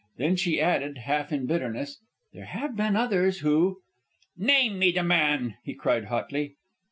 [0.17, 1.99] Then she added, half in bitterness,
[2.33, 3.81] "There have been others who"
[4.35, 6.55] "Name me the man!" he cried hotly.